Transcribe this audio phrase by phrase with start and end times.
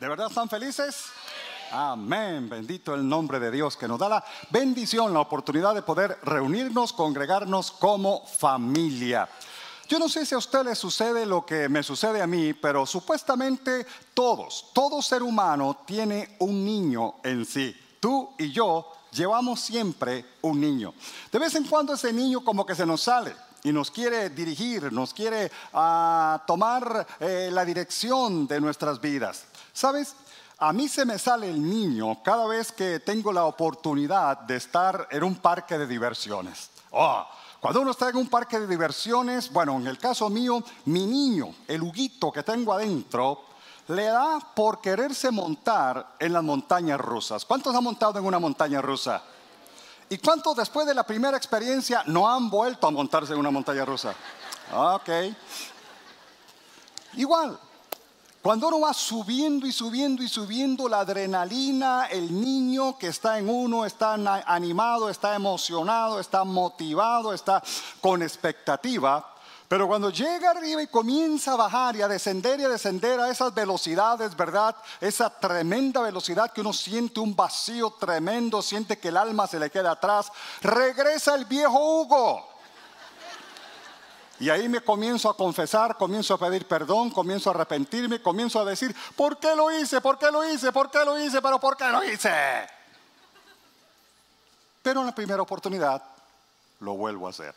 [0.00, 1.06] ¿De verdad están felices?
[1.72, 6.20] Amén, bendito el nombre de Dios que nos da la bendición, la oportunidad de poder
[6.22, 9.28] reunirnos, congregarnos como familia.
[9.88, 12.86] Yo no sé si a usted le sucede lo que me sucede a mí, pero
[12.86, 17.76] supuestamente todos, todo ser humano tiene un niño en sí.
[17.98, 20.94] Tú y yo llevamos siempre un niño.
[21.32, 23.34] De vez en cuando ese niño como que se nos sale
[23.64, 29.46] y nos quiere dirigir, nos quiere ah, tomar eh, la dirección de nuestras vidas.
[29.78, 30.16] ¿Sabes?
[30.58, 35.06] A mí se me sale el niño cada vez que tengo la oportunidad de estar
[35.12, 36.70] en un parque de diversiones.
[36.90, 37.24] Oh,
[37.60, 41.54] cuando uno está en un parque de diversiones, bueno, en el caso mío, mi niño,
[41.68, 43.44] el huguito que tengo adentro,
[43.86, 47.44] le da por quererse montar en las montañas rusas.
[47.44, 49.22] ¿Cuántos han montado en una montaña rusa?
[50.08, 53.84] ¿Y cuántos después de la primera experiencia no han vuelto a montarse en una montaña
[53.84, 54.12] rusa?
[54.74, 55.08] Ok.
[57.14, 57.60] Igual,
[58.48, 63.46] cuando uno va subiendo y subiendo y subiendo la adrenalina, el niño que está en
[63.46, 64.14] uno está
[64.46, 67.62] animado, está emocionado, está motivado, está
[68.00, 69.34] con expectativa.
[69.68, 73.28] Pero cuando llega arriba y comienza a bajar y a descender y a descender a
[73.28, 74.74] esas velocidades, ¿verdad?
[74.98, 79.68] Esa tremenda velocidad que uno siente un vacío tremendo, siente que el alma se le
[79.68, 82.57] queda atrás, regresa el viejo Hugo.
[84.40, 88.64] Y ahí me comienzo a confesar, comienzo a pedir perdón, comienzo a arrepentirme, comienzo a
[88.64, 90.00] decir, ¿por qué lo hice?
[90.00, 90.70] ¿Por qué lo hice?
[90.70, 91.42] ¿Por qué lo hice?
[91.42, 92.30] Pero ¿por qué lo hice?
[94.82, 96.02] Pero en la primera oportunidad
[96.80, 97.54] lo vuelvo a hacer.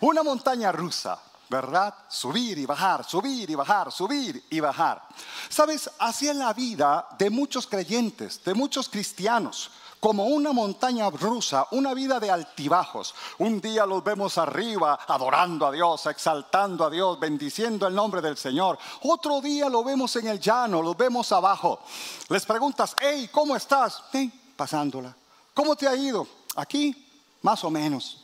[0.00, 1.94] Una montaña rusa, ¿verdad?
[2.08, 5.02] Subir y bajar, subir y bajar, subir y bajar.
[5.48, 9.70] Sabes, así es la vida de muchos creyentes, de muchos cristianos
[10.04, 13.14] como una montaña rusa, una vida de altibajos.
[13.38, 18.36] Un día los vemos arriba, adorando a Dios, exaltando a Dios, bendiciendo el nombre del
[18.36, 18.78] Señor.
[19.04, 21.80] Otro día lo vemos en el llano, los vemos abajo.
[22.28, 24.04] Les preguntas, hey, ¿cómo estás?
[24.12, 25.16] Hey, pasándola.
[25.54, 26.28] ¿Cómo te ha ido?
[26.56, 27.08] Aquí,
[27.40, 28.23] más o menos.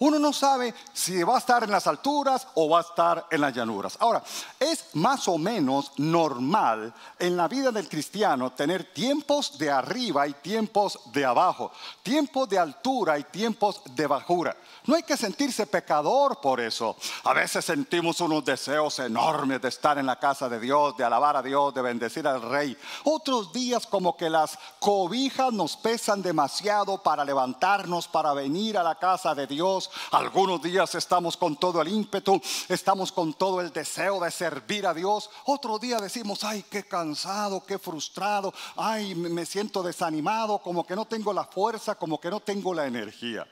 [0.00, 3.40] Uno no sabe si va a estar en las alturas o va a estar en
[3.40, 3.96] las llanuras.
[3.98, 4.22] Ahora,
[4.60, 10.34] es más o menos normal en la vida del cristiano tener tiempos de arriba y
[10.34, 11.72] tiempos de abajo,
[12.04, 14.56] tiempos de altura y tiempos de bajura.
[14.84, 16.96] No hay que sentirse pecador por eso.
[17.24, 21.36] A veces sentimos unos deseos enormes de estar en la casa de Dios, de alabar
[21.36, 22.76] a Dios, de bendecir al Rey.
[23.02, 28.94] Otros días como que las cobijas nos pesan demasiado para levantarnos, para venir a la
[28.94, 34.20] casa de Dios algunos días estamos con todo el ímpetu, estamos con todo el deseo
[34.20, 35.30] de servir a Dios.
[35.44, 41.04] Otro día decimos, ay, qué cansado, qué frustrado, ay, me siento desanimado, como que no
[41.06, 43.46] tengo la fuerza, como que no tengo la energía.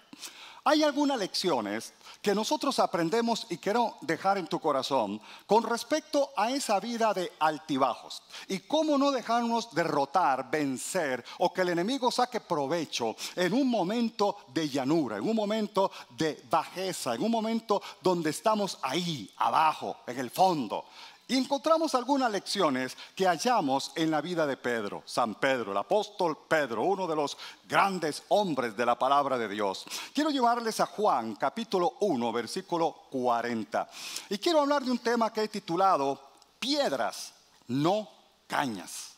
[0.69, 6.51] Hay algunas lecciones que nosotros aprendemos y quiero dejar en tu corazón con respecto a
[6.51, 12.41] esa vida de altibajos y cómo no dejarnos derrotar, vencer o que el enemigo saque
[12.41, 18.31] provecho en un momento de llanura, en un momento de bajeza, en un momento donde
[18.31, 20.85] estamos ahí, abajo, en el fondo.
[21.29, 26.39] Y encontramos algunas lecciones que hallamos en la vida de Pedro, San Pedro, el apóstol
[26.49, 27.37] Pedro, uno de los
[27.69, 29.85] grandes hombres de la palabra de Dios.
[30.15, 33.91] Quiero llevarles a Juan capítulo 1, versículo 40.
[34.31, 36.21] Y quiero hablar de un tema que he titulado
[36.61, 37.33] Piedras,
[37.67, 38.09] no
[38.47, 39.15] cañas.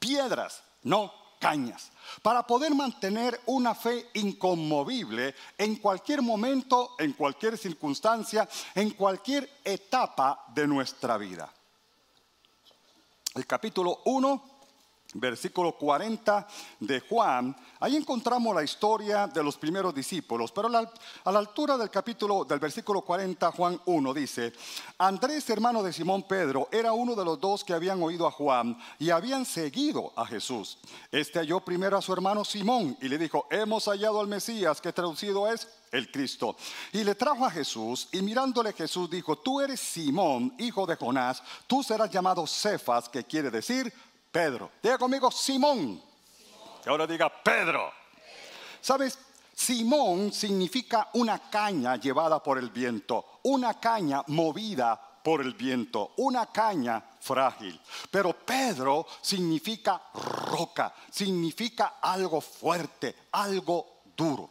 [0.00, 1.90] Piedras, no cañas
[2.22, 10.46] para poder mantener una fe inconmovible en cualquier momento, en cualquier circunstancia, en cualquier etapa
[10.54, 11.52] de nuestra vida.
[13.34, 14.53] El capítulo 1
[15.14, 16.46] versículo 40
[16.80, 21.90] de Juan, ahí encontramos la historia de los primeros discípulos, pero a la, altura del
[21.90, 24.52] capítulo, del versículo 40, Juan 1 dice,
[24.98, 28.76] Andrés, hermano de Simón Pedro, era uno de los dos que habían oído a Juan
[28.98, 30.78] y habían seguido a Jesús.
[31.10, 34.92] Este halló primero a su hermano Simón y le dijo, hemos hallado al Mesías, que
[34.92, 36.56] traducido es el Cristo.
[36.92, 41.42] Y le trajo a Jesús y mirándole Jesús dijo, tú eres Simón, hijo de Jonás,
[41.66, 43.92] tú serás llamado Cefas, que quiere decir
[44.34, 44.72] Pedro.
[44.82, 46.02] Diga conmigo Simón.
[46.84, 47.92] Y ahora diga Pedro.
[48.80, 49.16] ¿Sabes?
[49.54, 56.46] Simón significa una caña llevada por el viento, una caña movida por el viento, una
[56.46, 57.80] caña frágil.
[58.10, 64.50] Pero Pedro significa roca, significa algo fuerte, algo duro.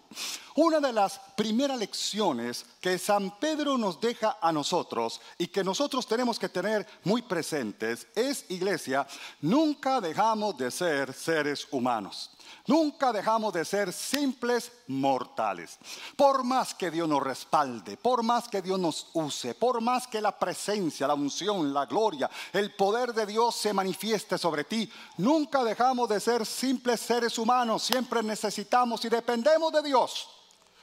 [0.56, 6.06] Una de las primeras lecciones que San Pedro nos deja a nosotros y que nosotros
[6.06, 9.08] tenemos que tener muy presentes es, iglesia,
[9.42, 12.30] nunca dejamos de ser seres humanos.
[12.66, 15.78] Nunca dejamos de ser simples mortales.
[16.16, 20.22] Por más que Dios nos respalde, por más que Dios nos use, por más que
[20.22, 25.64] la presencia, la unción, la gloria, el poder de Dios se manifieste sobre ti, nunca
[25.64, 27.84] dejamos de ser simples seres humanos.
[27.84, 30.30] Siempre necesitamos y dependemos de Dios.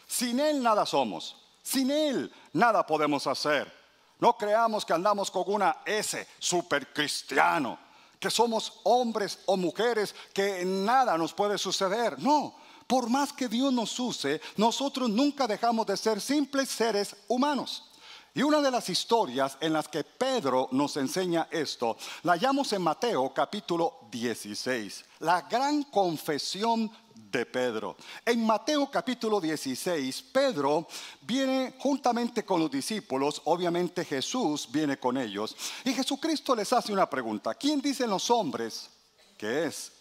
[0.06, 1.36] Sin Él nada somos.
[1.62, 3.72] Sin Él nada podemos hacer.
[4.18, 7.90] No creamos que andamos con una S, super cristiano
[8.20, 12.18] que somos hombres o mujeres, que nada nos puede suceder.
[12.18, 12.54] No,
[12.86, 17.84] por más que Dios nos use, nosotros nunca dejamos de ser simples seres humanos.
[18.32, 22.82] Y una de las historias en las que Pedro nos enseña esto, la hallamos en
[22.82, 26.92] Mateo capítulo 16, la gran confesión
[27.30, 27.96] de Pedro.
[28.24, 30.86] En Mateo capítulo 16, Pedro
[31.22, 37.08] viene juntamente con los discípulos, obviamente Jesús viene con ellos, y Jesucristo les hace una
[37.08, 37.54] pregunta.
[37.54, 38.90] ¿Quién dicen los hombres
[39.36, 39.92] que es?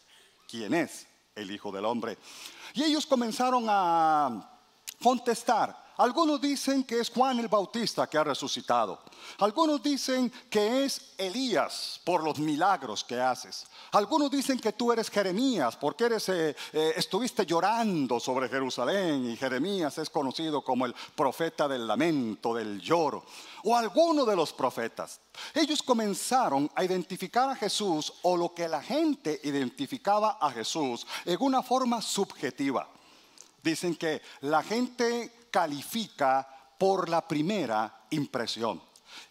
[0.48, 2.18] ¿Quién es el Hijo del Hombre?
[2.74, 4.60] Y ellos comenzaron a
[5.02, 5.89] contestar.
[6.00, 9.00] Algunos dicen que es Juan el Bautista que ha resucitado.
[9.40, 13.66] Algunos dicen que es Elías por los milagros que haces.
[13.92, 19.98] Algunos dicen que tú eres Jeremías porque eh, eh, estuviste llorando sobre Jerusalén y Jeremías
[19.98, 23.26] es conocido como el profeta del lamento, del lloro.
[23.66, 25.20] O alguno de los profetas.
[25.54, 31.36] Ellos comenzaron a identificar a Jesús o lo que la gente identificaba a Jesús en
[31.42, 32.88] una forma subjetiva.
[33.62, 36.48] Dicen que la gente califica
[36.78, 38.82] por la primera impresión.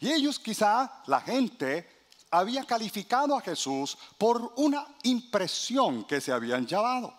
[0.01, 1.99] Y ellos quizá, la gente,
[2.31, 7.15] había calificado a Jesús por una impresión que se habían llevado.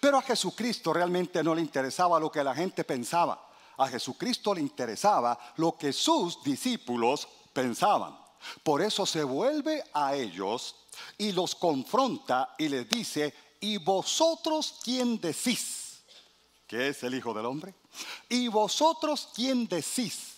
[0.00, 3.50] Pero a Jesucristo realmente no le interesaba lo que la gente pensaba.
[3.76, 8.16] A Jesucristo le interesaba lo que sus discípulos pensaban.
[8.62, 10.76] Por eso se vuelve a ellos
[11.18, 16.02] y los confronta y les dice, ¿y vosotros quién decís
[16.66, 17.74] que es el Hijo del Hombre?
[18.28, 20.36] ¿Y vosotros quién decís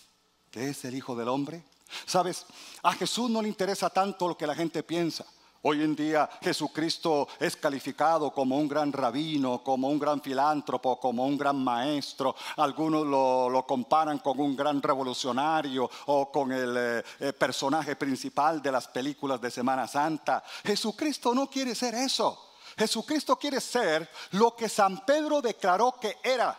[0.51, 1.63] que es el Hijo del Hombre?
[2.05, 2.45] Sabes,
[2.83, 5.25] a Jesús no le interesa tanto lo que la gente piensa.
[5.63, 11.25] Hoy en día Jesucristo es calificado como un gran rabino, como un gran filántropo, como
[11.25, 12.35] un gran maestro.
[12.57, 18.71] Algunos lo, comparan con un gran revolucionario o con el eh, eh, personaje principal de
[18.71, 20.43] las películas de Semana Santa.
[20.63, 22.51] Jesucristo no quiere ser eso.
[22.77, 26.57] Jesucristo quiere ser lo que San Pedro declaró que era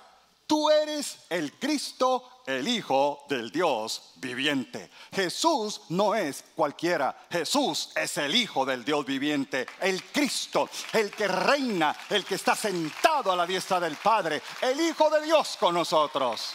[0.49, 4.91] Tú eres el Cristo, el Hijo del Dios viviente.
[5.13, 7.27] Jesús no es cualquiera.
[7.31, 12.57] Jesús es el Hijo del Dios viviente, el Cristo, el que reina, el que está
[12.57, 16.55] sentado a la diestra del Padre, el Hijo de Dios con nosotros.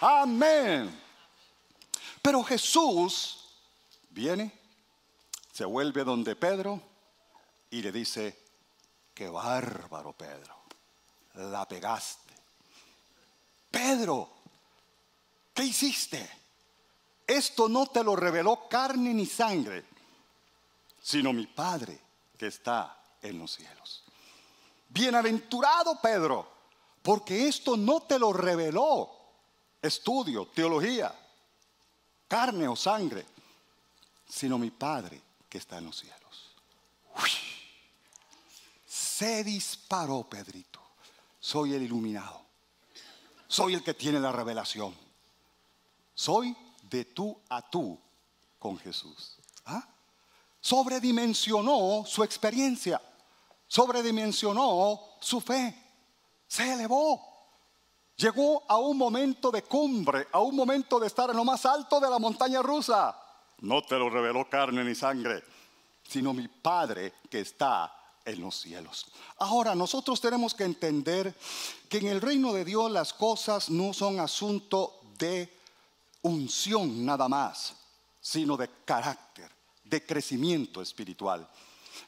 [0.00, 0.98] Amén.
[2.22, 3.44] Pero Jesús
[4.08, 4.50] viene,
[5.52, 6.80] se vuelve donde Pedro
[7.68, 8.42] y le dice,
[9.12, 10.56] qué bárbaro Pedro,
[11.34, 12.25] la pegaste
[13.76, 14.30] Pedro,
[15.52, 16.26] ¿qué hiciste?
[17.26, 19.84] Esto no te lo reveló carne ni sangre,
[21.02, 22.00] sino mi Padre
[22.38, 24.02] que está en los cielos.
[24.88, 26.50] Bienaventurado Pedro,
[27.02, 29.10] porque esto no te lo reveló
[29.82, 31.14] estudio, teología,
[32.26, 33.26] carne o sangre,
[34.26, 35.20] sino mi Padre
[35.50, 36.54] que está en los cielos.
[38.86, 40.80] Se disparó Pedrito,
[41.38, 42.45] soy el iluminado
[43.48, 44.94] soy el que tiene la revelación.
[46.14, 47.98] Soy de tú a tú
[48.58, 49.36] con Jesús.
[49.66, 49.86] ¿Ah?
[50.60, 53.00] Sobredimensionó su experiencia,
[53.66, 55.74] sobredimensionó su fe,
[56.46, 57.34] se elevó.
[58.16, 62.00] Llegó a un momento de cumbre, a un momento de estar en lo más alto
[62.00, 63.14] de la montaña rusa.
[63.58, 65.42] No te lo reveló carne ni sangre,
[66.02, 67.94] sino mi Padre que está
[68.26, 69.06] en los cielos.
[69.38, 71.34] Ahora, nosotros tenemos que entender
[71.88, 75.50] que en el reino de Dios las cosas no son asunto de
[76.22, 77.74] unción nada más,
[78.20, 79.50] sino de carácter,
[79.84, 81.48] de crecimiento espiritual.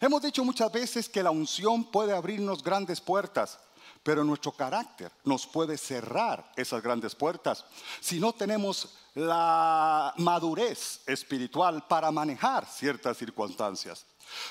[0.00, 3.58] Hemos dicho muchas veces que la unción puede abrirnos grandes puertas,
[4.02, 7.64] pero nuestro carácter nos puede cerrar esas grandes puertas
[8.00, 14.04] si no tenemos la madurez espiritual para manejar ciertas circunstancias.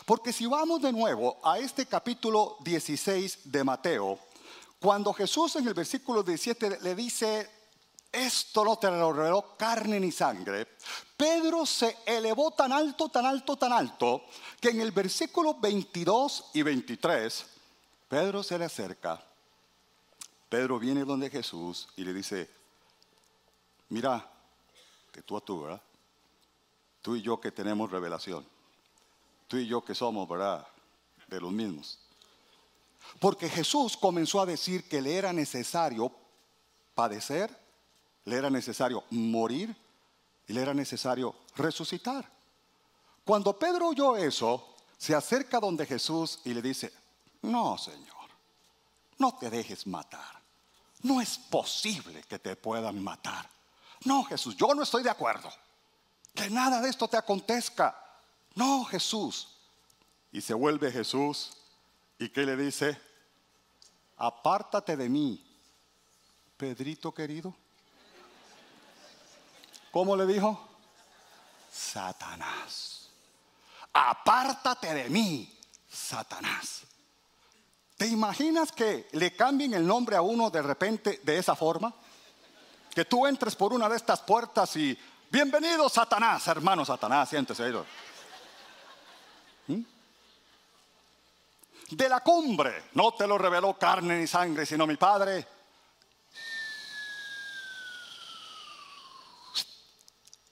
[0.05, 4.19] Porque si vamos de nuevo a este capítulo 16 de Mateo,
[4.79, 7.49] cuando Jesús en el versículo 17 le dice,
[8.11, 10.67] esto no te lo reveló carne ni sangre,
[11.15, 14.25] Pedro se elevó tan alto, tan alto, tan alto,
[14.59, 17.45] que en el versículo 22 y 23,
[18.07, 19.23] Pedro se le acerca
[20.49, 22.49] Pedro viene donde Jesús y le dice,
[23.89, 24.29] mira,
[25.13, 25.81] de tú a tú, ¿verdad?
[27.01, 28.45] Tú y yo que tenemos revelación.
[29.47, 30.67] Tú y yo que somos, ¿verdad?
[31.27, 31.99] De los mismos.
[33.19, 36.11] Porque Jesús comenzó a decir que le era necesario
[36.93, 37.55] padecer,
[38.25, 39.75] le era necesario morir
[40.47, 42.29] y le era necesario resucitar.
[43.23, 46.93] Cuando Pedro oyó eso, se acerca donde Jesús y le dice,
[47.43, 48.29] no, Señor,
[49.17, 50.41] no te dejes matar.
[51.03, 53.49] No es posible que te puedan matar.
[54.05, 55.49] No, Jesús, yo no estoy de acuerdo.
[56.33, 58.06] Que nada de esto te acontezca.
[58.57, 59.49] No, Jesús.
[60.31, 61.51] Y se vuelve Jesús.
[62.17, 62.99] ¿Y qué le dice?
[64.17, 65.45] Apártate de mí,
[66.57, 67.55] Pedrito querido.
[69.91, 70.67] ¿Cómo le dijo?
[71.71, 73.09] Satanás.
[73.93, 75.55] Apártate de mí,
[75.87, 76.81] Satanás.
[77.95, 81.93] ¿Te imaginas que le cambien el nombre a uno de repente de esa forma?
[82.89, 84.97] Que tú entres por una de estas puertas y
[85.29, 87.71] bienvenido Satanás, hermano Satanás, siéntese.
[87.71, 87.83] ¿Mm?
[91.89, 95.47] De la cumbre, no te lo reveló carne ni sangre, sino mi Padre.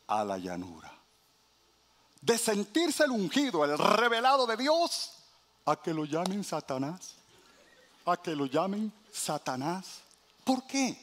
[0.07, 0.91] A la llanura.
[2.21, 5.11] De sentirse el ungido, el revelado de Dios,
[5.65, 7.15] a que lo llamen Satanás
[8.05, 10.01] a que lo llamen Satanás.
[10.43, 10.97] ¿Por qué?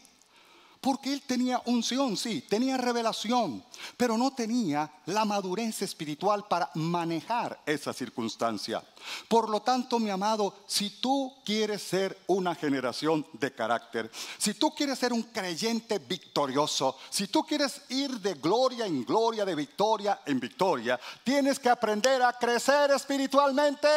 [0.82, 3.64] Porque él tenía unción, sí, tenía revelación,
[3.96, 8.82] pero no tenía la madurez espiritual para manejar esa circunstancia.
[9.28, 14.74] Por lo tanto, mi amado, si tú quieres ser una generación de carácter, si tú
[14.74, 20.20] quieres ser un creyente victorioso, si tú quieres ir de gloria en gloria, de victoria
[20.26, 23.88] en victoria, tienes que aprender a crecer espiritualmente.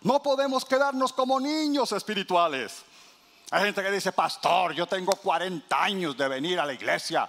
[0.00, 2.82] No podemos quedarnos como niños espirituales.
[3.52, 7.28] Hay gente que dice, pastor, yo tengo 40 años de venir a la iglesia.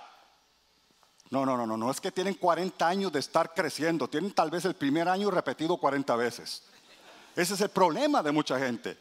[1.31, 4.49] No, no, no, no, no es que tienen 40 años de estar creciendo, tienen tal
[4.49, 6.63] vez el primer año repetido 40 veces.
[7.35, 8.97] Ese es el problema de mucha gente,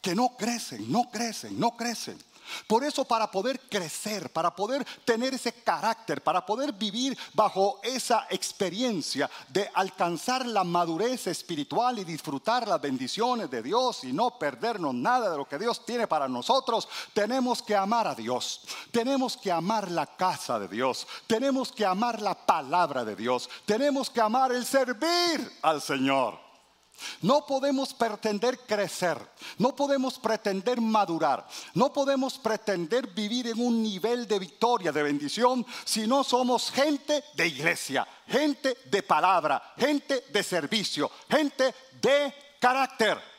[0.00, 2.16] que no crecen, no crecen, no crecen.
[2.66, 8.26] Por eso para poder crecer, para poder tener ese carácter, para poder vivir bajo esa
[8.30, 14.94] experiencia de alcanzar la madurez espiritual y disfrutar las bendiciones de Dios y no perdernos
[14.94, 19.52] nada de lo que Dios tiene para nosotros, tenemos que amar a Dios, tenemos que
[19.52, 24.52] amar la casa de Dios, tenemos que amar la palabra de Dios, tenemos que amar
[24.52, 26.49] el servir al Señor.
[27.22, 29.18] No podemos pretender crecer,
[29.58, 35.64] no podemos pretender madurar, no podemos pretender vivir en un nivel de victoria, de bendición,
[35.84, 43.30] si no somos gente de iglesia, gente de palabra, gente de servicio, gente de carácter.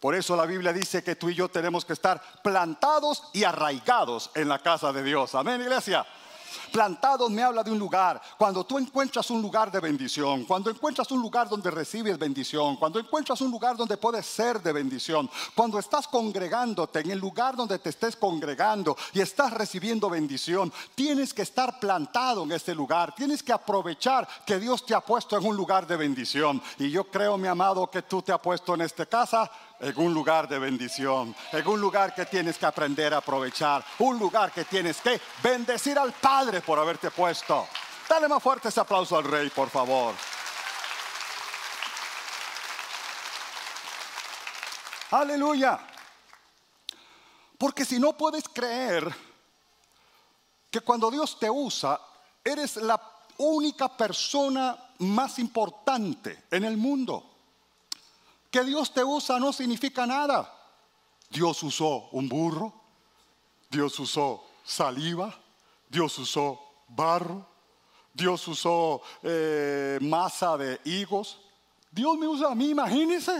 [0.00, 4.30] Por eso la Biblia dice que tú y yo tenemos que estar plantados y arraigados
[4.34, 5.34] en la casa de Dios.
[5.34, 6.06] Amén, iglesia.
[6.72, 8.20] Plantado me habla de un lugar.
[8.36, 12.98] Cuando tú encuentras un lugar de bendición, cuando encuentras un lugar donde recibes bendición, cuando
[12.98, 17.78] encuentras un lugar donde puedes ser de bendición, cuando estás congregándote en el lugar donde
[17.78, 23.14] te estés congregando y estás recibiendo bendición, tienes que estar plantado en este lugar.
[23.14, 26.62] Tienes que aprovechar que Dios te ha puesto en un lugar de bendición.
[26.78, 29.50] Y yo creo, mi amado, que tú te has puesto en esta casa
[29.80, 34.18] en un lugar de bendición, en un lugar que tienes que aprender a aprovechar, un
[34.18, 37.66] lugar que tienes que bendecir al Padre por haberte puesto.
[38.08, 40.14] Dale más fuerte ese aplauso al Rey, por favor.
[45.10, 45.78] Aleluya.
[47.56, 49.12] Porque si no puedes creer
[50.70, 52.00] que cuando Dios te usa,
[52.44, 53.00] eres la
[53.38, 57.27] única persona más importante en el mundo.
[58.50, 60.54] Que Dios te usa no significa nada.
[61.30, 62.72] Dios usó un burro,
[63.70, 65.34] Dios usó saliva,
[65.88, 67.46] Dios usó barro,
[68.12, 71.38] Dios usó eh, masa de higos.
[71.90, 73.38] Dios me usa a mí, imagínense.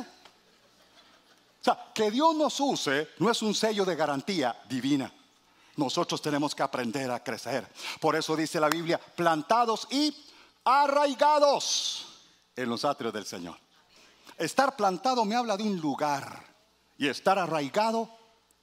[1.61, 5.13] O sea, que Dios nos use no es un sello de garantía divina.
[5.77, 7.67] Nosotros tenemos que aprender a crecer.
[8.01, 10.15] Por eso dice la Biblia, plantados y
[10.65, 12.07] arraigados
[12.57, 13.57] en los atrios del Señor.
[14.39, 16.45] Estar plantado me habla de un lugar
[16.97, 18.09] y estar arraigado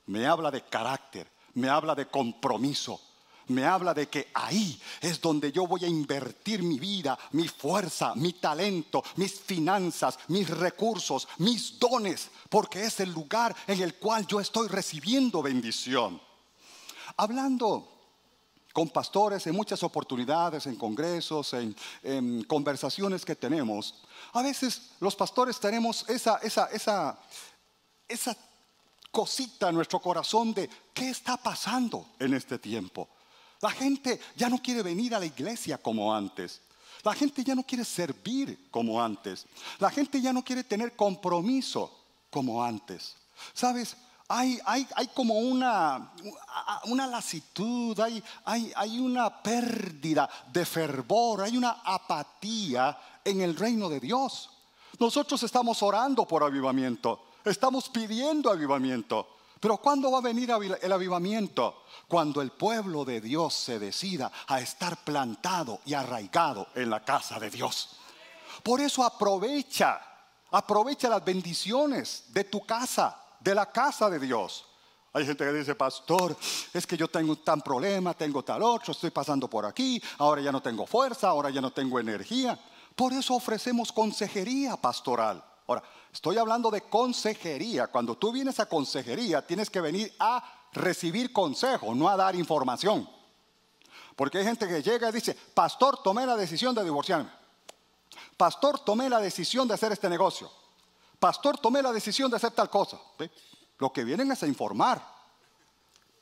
[0.08, 3.01] me habla de carácter, me habla de compromiso,
[3.48, 8.13] me habla de que ahí es donde yo voy a invertir mi vida, mi fuerza,
[8.15, 14.25] mi talento, mis finanzas, mis recursos, mis dones, porque es el lugar en el cual
[14.27, 16.22] yo estoy recibiendo bendición.
[17.17, 17.94] Hablando
[18.75, 24.03] con pastores en muchas oportunidades, en congresos, en, conversaciones que tenemos,
[24.34, 27.17] a veces los pastores tenemos esa, esa, esa,
[28.05, 28.36] esa
[29.12, 33.08] cosita en nuestro corazón de qué está pasando en este tiempo.
[33.62, 36.60] La gente ya no quiere venir a la iglesia como antes.
[37.05, 39.46] La gente ya no quiere servir como antes.
[39.79, 41.98] La gente ya no quiere tener compromiso
[42.29, 43.15] como antes.
[43.53, 43.96] ¿Sabes?
[44.27, 46.12] Hay, hay, hay como una,
[46.86, 53.88] una lasitud, hay, hay, hay una pérdida de fervor, hay una apatía en el reino
[53.88, 54.50] de Dios.
[55.00, 59.27] Nosotros estamos orando por avivamiento, estamos pidiendo avivamiento.
[59.60, 60.51] Pero ¿cuándo va a venir
[60.82, 61.84] el avivamiento?
[62.08, 67.39] Cuando el pueblo de Dios se decida a estar plantado y arraigado en la casa
[67.39, 67.89] de Dios.
[68.62, 70.00] Por eso aprovecha,
[70.51, 74.65] aprovecha las bendiciones de tu casa, de la casa de Dios.
[75.13, 76.35] Hay gente que dice, pastor,
[76.73, 80.51] es que yo tengo tan problema, tengo tal otro, estoy pasando por aquí, ahora ya
[80.51, 82.59] no tengo fuerza, ahora ya no tengo energía.
[82.95, 85.43] Por eso ofrecemos consejería pastoral.
[85.67, 87.87] Ahora, estoy hablando de consejería.
[87.87, 93.07] Cuando tú vienes a consejería, tienes que venir a recibir consejo, no a dar información.
[94.15, 97.29] Porque hay gente que llega y dice, pastor, tomé la decisión de divorciarme.
[98.37, 100.51] Pastor, tomé la decisión de hacer este negocio.
[101.19, 103.00] Pastor, tomé la decisión de hacer tal cosa.
[103.77, 105.01] Lo que vienen es a informar.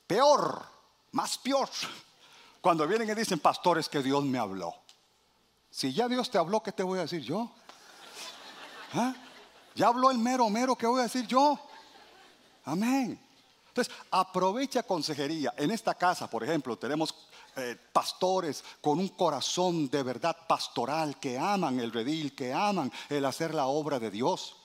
[0.06, 0.64] Peor,
[1.12, 1.68] más peor.
[2.60, 4.74] Cuando vienen y dicen, pastor, es que Dios me habló.
[5.70, 7.50] Si ya Dios te habló, ¿qué te voy a decir yo?
[8.94, 9.14] ¿Ah?
[9.74, 11.58] Ya habló el mero mero, ¿qué voy a decir yo?
[12.64, 13.20] Amén.
[13.68, 15.52] Entonces, aprovecha consejería.
[15.56, 17.12] En esta casa, por ejemplo, tenemos
[17.56, 23.24] eh, pastores con un corazón de verdad pastoral que aman el redil, que aman el
[23.24, 24.56] hacer la obra de Dios.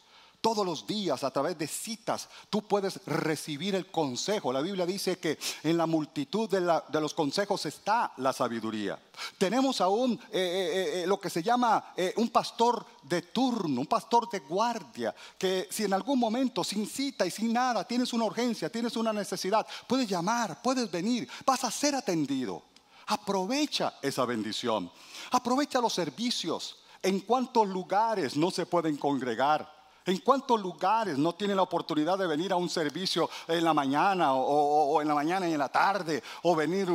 [0.42, 4.54] Todos los días, a través de citas, tú puedes recibir el consejo.
[4.54, 6.62] La Biblia dice que en la multitud de,
[7.02, 8.98] los consejos está la sabiduría.
[9.38, 14.30] Tenemos aún eh, eh, eh, lo que se llama un pastor de turno, un pastor
[14.30, 18.70] de guardia, que si en algún momento, sin cita y sin nada, tienes una urgencia,
[18.70, 22.64] tienes una necesidad, puedes llamar, puedes venir, vas a ser atendido.
[23.08, 24.90] Aprovecha esa bendición.
[25.32, 26.78] Aprovecha los servicios.
[27.02, 29.79] En cuántos lugares no se pueden congregar
[30.10, 34.34] ¿En cuántos lugares no tiene la oportunidad de venir a un servicio en la mañana
[34.34, 36.88] o, en la mañana y en la tarde o venir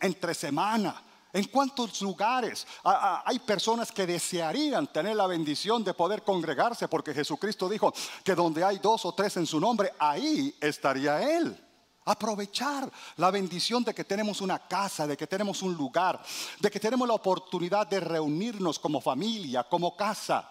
[0.00, 1.02] entre semana?
[1.32, 6.86] ¿En cuántos lugares hay personas que desearían tener la bendición de poder congregarse?
[6.86, 11.60] Porque Jesucristo dijo que donde hay dos o tres en su nombre, ahí estaría Él.
[12.04, 16.22] Aprovechar la bendición de que tenemos una casa, de que tenemos un lugar,
[16.60, 20.48] de que tenemos la oportunidad de reunirnos como familia, como casa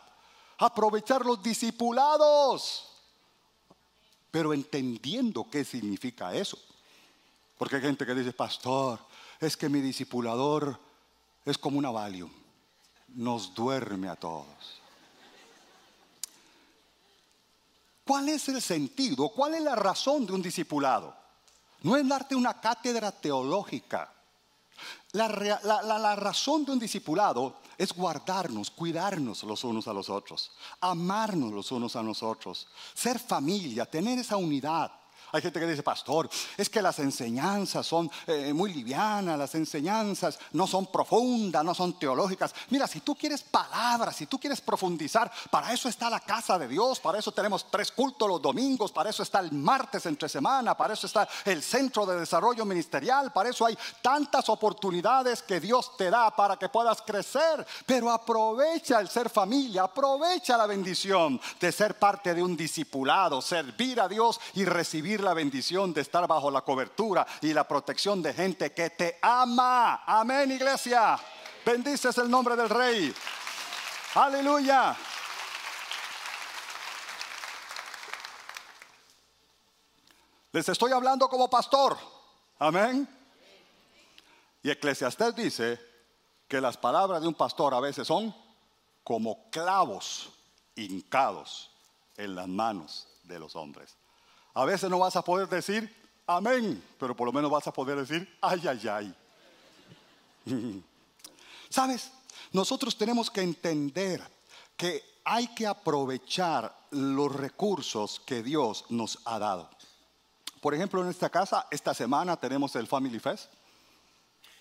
[0.59, 2.85] aprovechar los discipulados,
[4.29, 6.59] pero entendiendo qué significa eso.
[7.57, 8.99] Porque hay gente que dice, pastor,
[9.39, 10.77] es que mi discipulador
[11.45, 12.31] es como una Valium,
[13.15, 14.81] nos duerme a todos.
[18.05, 19.29] ¿Cuál es el sentido?
[19.29, 21.15] ¿Cuál es la razón de un discipulado?
[21.83, 24.11] No es darte una cátedra teológica.
[25.13, 31.51] La, la, razón de un discipulado es guardarnos, cuidarnos los unos a los otros, amarnos
[31.51, 34.91] los unos a nosotros, ser familia, tener esa unidad.
[35.31, 40.39] Hay gente que dice, pastor, es que las enseñanzas son eh, muy livianas, las enseñanzas
[40.53, 42.53] no son profundas, no son teológicas.
[42.69, 46.67] Mira, si tú quieres palabras, si tú quieres profundizar, para eso está la casa de
[46.67, 50.75] Dios, para eso tenemos tres cultos los domingos, para eso está el martes entre semana,
[50.75, 55.95] para eso está el centro de desarrollo ministerial, para eso hay tantas oportunidades que Dios
[55.97, 57.65] te da para que puedas crecer.
[57.85, 63.99] Pero aprovecha el ser familia, aprovecha la bendición de ser parte de un discipulado, servir
[64.01, 68.33] a Dios y recibir la bendición de estar bajo la cobertura y la protección de
[68.33, 70.03] gente que te ama.
[70.05, 71.19] Amén, iglesia.
[71.65, 73.13] Bendices el nombre del Rey.
[74.15, 74.95] Aleluya.
[80.51, 81.97] Les estoy hablando como pastor.
[82.57, 83.07] Amén.
[84.63, 85.79] Y Eclesiastés dice
[86.47, 88.35] que las palabras de un pastor a veces son
[89.03, 90.29] como clavos
[90.75, 91.71] hincados
[92.17, 93.98] en las manos de los hombres.
[94.59, 95.89] A veces no vas a poder decir
[96.27, 99.15] amén, pero por lo menos vas a poder decir ay, ay, ay.
[101.69, 102.11] ¿Sabes?
[102.51, 104.21] Nosotros tenemos que entender
[104.75, 109.69] que hay que aprovechar los recursos que Dios nos ha dado.
[110.59, 113.49] Por ejemplo, en esta casa, esta semana tenemos el Family Fest.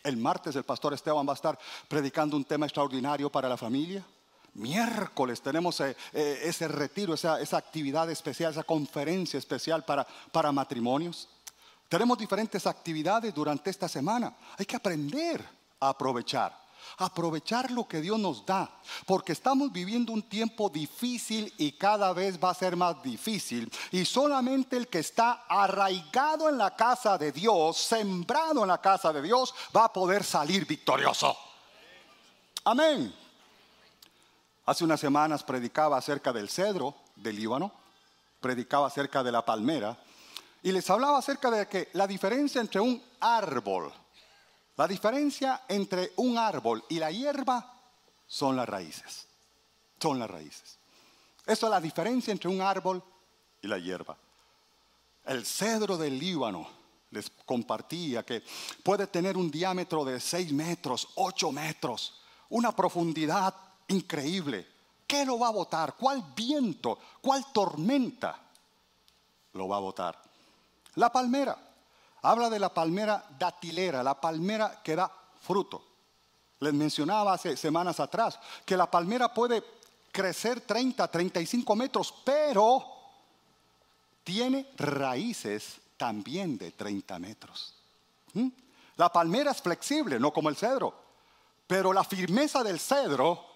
[0.05, 1.59] El martes el pastor Esteban va a estar
[1.89, 4.07] predicando un tema extraordinario para la familia.
[4.59, 11.29] Miércoles tenemos eh, eh, ese retiro, esa, actividad especial, esa conferencia especial para, para matrimonios.
[11.89, 14.37] Tenemos diferentes actividades durante esta semana.
[14.59, 16.67] Hay que aprender a aprovechar.
[16.97, 18.69] aprovechar lo que Dios nos da,
[19.07, 23.71] porque estamos viviendo un tiempo difícil y cada vez va a ser más difícil.
[23.93, 29.13] Y solamente el que está arraigado en la casa de Dios, sembrado en la casa
[29.13, 31.37] de Dios, va a poder salir victorioso.
[32.65, 33.28] Amén.
[34.69, 37.73] Hace unas semanas predicaba acerca del cedro del Líbano,
[38.39, 39.97] predicaba acerca de la palmera
[40.63, 43.91] y les hablaba acerca de que la diferencia entre un árbol,
[44.77, 47.81] la diferencia entre un árbol y la hierba
[48.27, 49.27] son las raíces.
[49.99, 50.79] Son las raíces.
[51.47, 53.03] Eso es la diferencia entre un árbol
[53.63, 54.19] y la hierba.
[55.25, 56.69] El cedro del Líbano
[57.13, 58.43] les compartía que
[58.83, 64.67] puede tener un diámetro de 6 metros, 8 metros, una profundidad increíble.
[65.07, 65.95] ¿Qué lo va a botar?
[65.97, 66.99] ¿Cuál viento?
[67.21, 68.39] ¿Cuál tormenta
[69.55, 70.23] lo va a botar?
[70.97, 71.57] La palmera.
[72.23, 75.83] Habla de la palmera datilera, la palmera que da fruto.
[76.61, 79.63] Les mencionaba hace semanas atrás que la palmera puede
[80.11, 82.85] crecer 30, 35 metros, pero
[84.25, 87.75] tiene raíces también de 30 metros.
[88.35, 88.49] ¿Mm?
[88.97, 90.93] La palmera es flexible, no como el cedro,
[91.67, 93.48] pero la firmeza del cedro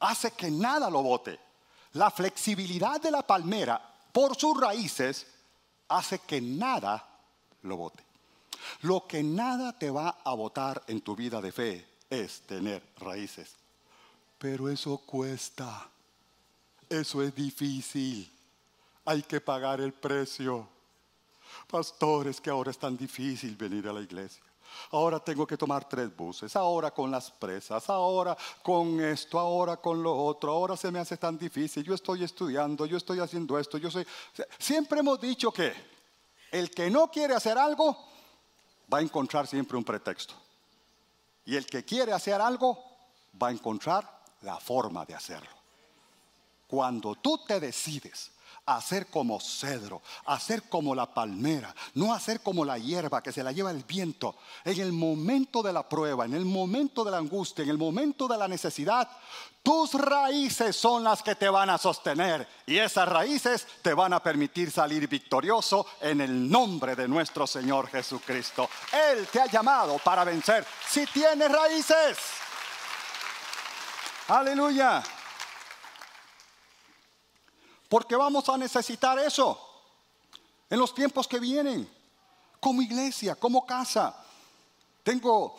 [0.00, 1.38] hace que nada lo bote.
[1.92, 3.80] La flexibilidad de la palmera
[4.12, 5.26] por sus raíces
[5.88, 7.06] hace que nada
[7.62, 8.04] lo bote.
[8.82, 13.54] Lo que nada te va a botar en tu vida de fe es tener raíces.
[14.38, 15.88] Pero eso cuesta.
[16.88, 18.30] Eso es difícil.
[19.04, 20.68] Hay que pagar el precio.
[21.68, 24.42] Pastores, que ahora es tan difícil venir a la iglesia.
[24.90, 30.02] Ahora tengo que tomar tres buses, ahora con las presas, ahora con esto, ahora con
[30.02, 33.78] lo otro, ahora se me hace tan difícil, yo estoy estudiando, yo estoy haciendo esto,
[33.78, 34.06] yo soy...
[34.58, 35.72] Siempre hemos dicho que
[36.50, 37.96] el que no quiere hacer algo
[38.92, 40.34] va a encontrar siempre un pretexto.
[41.44, 42.82] Y el que quiere hacer algo
[43.40, 45.56] va a encontrar la forma de hacerlo.
[46.66, 48.32] Cuando tú te decides
[48.66, 53.52] hacer como cedro, hacer como la palmera, no hacer como la hierba que se la
[53.52, 54.36] lleva el viento.
[54.64, 58.26] En el momento de la prueba, en el momento de la angustia, en el momento
[58.26, 59.08] de la necesidad,
[59.62, 64.22] tus raíces son las que te van a sostener y esas raíces te van a
[64.22, 68.68] permitir salir victorioso en el nombre de nuestro Señor Jesucristo.
[69.10, 72.18] Él te ha llamado para vencer si tienes raíces.
[74.28, 75.02] Aleluya.
[77.88, 79.60] Porque vamos a necesitar eso
[80.68, 81.88] en los tiempos que vienen,
[82.60, 84.14] como iglesia, como casa.
[85.02, 85.56] Tengo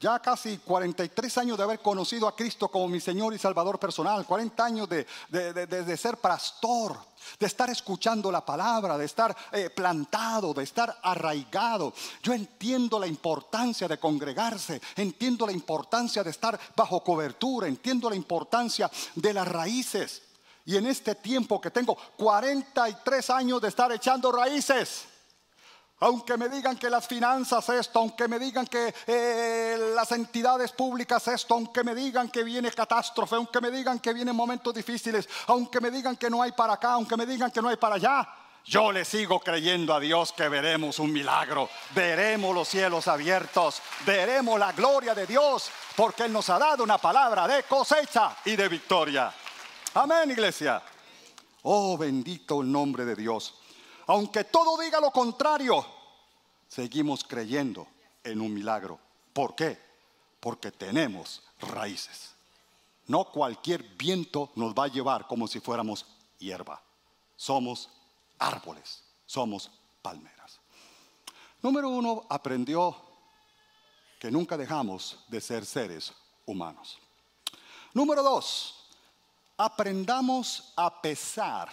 [0.00, 4.26] ya casi 43 años de haber conocido a Cristo como mi Señor y Salvador personal,
[4.26, 6.98] 40 años de, ser pastor,
[7.38, 11.94] de estar escuchando la palabra, de estar eh, plantado, de estar arraigado.
[12.22, 18.16] Yo entiendo la importancia de congregarse, entiendo la importancia de estar bajo cobertura, entiendo la
[18.16, 20.23] importancia de las raíces.
[20.66, 25.04] Y en este tiempo que tengo 43 años de estar echando raíces,
[26.00, 31.28] aunque me digan que las finanzas esto, aunque me digan que eh, las entidades públicas
[31.28, 35.80] esto, aunque me digan que viene catástrofe, aunque me digan que vienen momentos difíciles, aunque
[35.80, 38.28] me digan que no hay para acá, aunque me digan que no hay para allá,
[38.66, 44.58] yo le sigo creyendo a Dios que veremos un milagro, veremos los cielos abiertos, veremos
[44.58, 48.68] la gloria de Dios, porque Él nos ha dado una palabra de cosecha y de
[48.68, 49.32] victoria.
[49.96, 50.82] Amén, iglesia.
[51.62, 53.54] Oh, bendito el nombre de Dios.
[54.08, 55.86] Aunque todo diga lo contrario,
[56.66, 57.86] seguimos creyendo
[58.24, 58.98] en un milagro.
[59.32, 59.78] ¿Por qué?
[60.40, 62.34] Porque tenemos raíces.
[63.06, 66.04] No cualquier viento nos va a llevar como si fuéramos
[66.38, 66.82] hierba.
[67.36, 67.88] Somos
[68.40, 69.70] árboles, somos
[70.02, 70.58] palmeras.
[71.62, 72.96] Número uno, aprendió
[74.18, 76.12] que nunca dejamos de ser seres
[76.46, 76.98] humanos.
[77.92, 78.83] Número dos,
[79.56, 81.68] aprendamos a pesar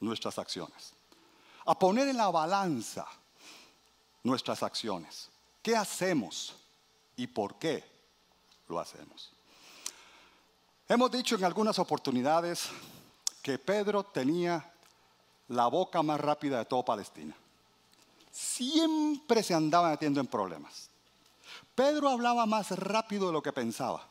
[0.00, 0.94] nuestras acciones,
[1.66, 3.06] a poner en la balanza
[4.22, 5.30] nuestras acciones.
[5.62, 6.54] ¿Qué hacemos
[7.16, 7.84] y por qué
[8.68, 9.32] lo hacemos?
[10.88, 12.68] Hemos dicho en algunas oportunidades
[13.42, 14.72] que Pedro tenía
[15.48, 17.34] la boca más rápida de toda Palestina.
[18.30, 20.90] Siempre se andaba metiendo en problemas.
[21.74, 24.06] Pedro hablaba más rápido de lo que pensaba.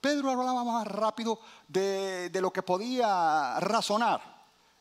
[0.00, 4.20] Pedro hablaba más rápido de, lo que podía razonar.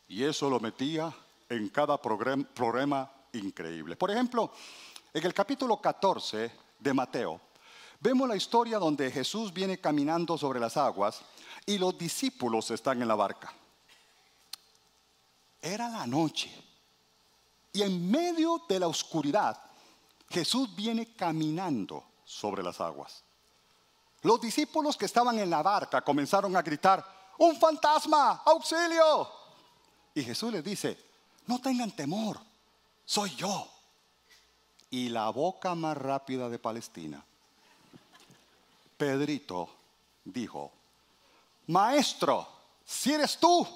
[0.07, 1.13] Y eso lo metía
[1.49, 3.95] en cada problema increíble.
[3.95, 4.51] Por ejemplo,
[5.13, 7.41] en el capítulo 14 de Mateo,
[7.99, 11.21] vemos la historia donde Jesús viene caminando sobre las aguas
[11.65, 13.53] y los discípulos están en la barca.
[15.61, 16.51] Era la noche.
[17.73, 19.59] Y en medio de la oscuridad,
[20.29, 23.24] Jesús viene caminando sobre las aguas.
[24.25, 27.05] Los discípulos que estaban en la barca comenzaron a gritar,
[27.37, 28.41] ¡un fantasma!
[28.43, 29.29] ¡Auxilio!
[30.15, 30.97] Y Jesús les dice,
[31.45, 32.39] no tengan temor,
[33.05, 33.67] soy yo.
[34.89, 37.23] Y la boca más rápida de Palestina,
[38.97, 39.69] Pedrito,
[40.23, 40.71] dijo,
[41.67, 42.47] Maestro,
[42.83, 43.67] si eres tú,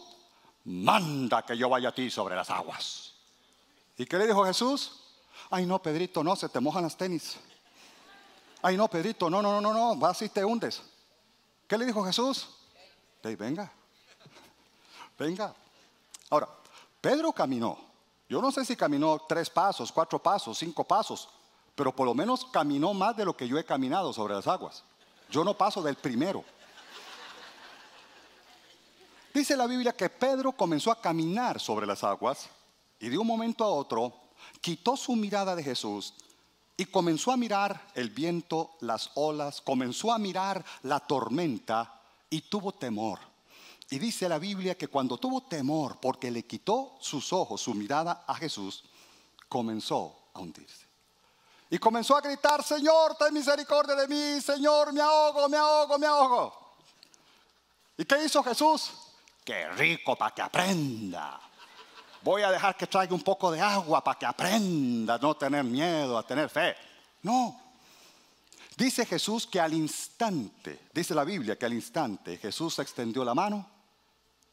[0.66, 3.14] manda que yo vaya a ti sobre las aguas.
[4.00, 5.00] ¿Y qué le dijo Jesús?
[5.52, 7.38] Ay, no, Pedrito, no, se te mojan las tenis.
[8.62, 10.82] Ay, no, Pedrito, no, no, no, no, vas y te hundes.
[11.68, 12.50] ¿Qué le dijo Jesús?
[13.24, 13.72] Hey, venga,
[15.18, 15.54] venga.
[16.30, 16.50] Ahora,
[17.00, 17.78] Pedro caminó.
[18.28, 21.30] Yo no sé si caminó tres pasos, cuatro pasos, cinco pasos,
[21.74, 24.84] pero por lo menos caminó más de lo que yo he caminado sobre las aguas.
[25.30, 26.44] Yo no paso del primero.
[29.34, 32.50] Dice la Biblia que Pedro comenzó a caminar sobre las aguas
[33.00, 34.14] y de un momento a otro
[34.60, 36.14] quitó su mirada de Jesús
[36.80, 42.72] y comenzó a mirar el viento, las olas, comenzó a mirar la tormenta y tuvo
[42.72, 43.20] temor.
[43.90, 48.24] Y dice la Biblia que cuando tuvo temor, porque le quitó sus ojos, su mirada
[48.26, 48.86] a Jesús,
[49.50, 50.86] comenzó a hundirse.
[51.70, 56.08] Y comenzó a gritar, Señor, ten misericordia de mí, Señor, me ahogo, me ahogo, me
[56.08, 56.76] ahogo.
[57.98, 58.90] ¿Y qué hizo Jesús?
[59.44, 61.42] Qué rico para que aprenda.
[62.22, 65.64] Voy a dejar que traiga un poco de agua para que aprenda a no tener
[65.64, 66.76] miedo, a tener fe.
[67.24, 67.60] No.
[68.76, 73.66] Dice Jesús que al instante, dice la Biblia que al instante Jesús extendió la mano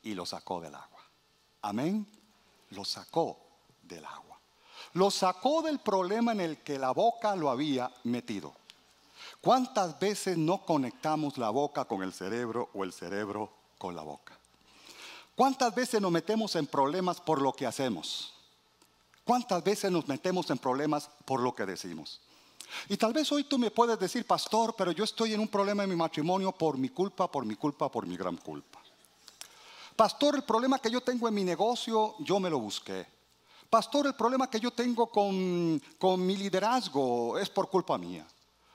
[0.02, 1.00] y lo sacó del agua.
[1.62, 2.06] Amén.
[2.70, 3.38] Lo sacó
[3.82, 4.38] del agua.
[4.94, 8.54] Lo sacó del problema en el que la boca lo había metido.
[9.40, 14.35] ¿Cuántas veces no conectamos la boca con el cerebro o el cerebro con la boca?
[15.36, 18.32] ¿Cuántas veces nos metemos en problemas por lo que hacemos?
[19.22, 22.22] ¿Cuántas veces nos metemos en problemas por lo que decimos?
[22.88, 25.84] Y tal vez hoy tú me puedes decir, pastor, pero yo estoy en un problema
[25.84, 28.80] en mi matrimonio por mi culpa, por mi culpa, por mi gran culpa.
[29.94, 33.06] Pastor, el problema que yo tengo en mi negocio, yo me lo busqué.
[33.68, 38.26] Pastor, el problema que yo tengo con, con mi liderazgo es por culpa mía.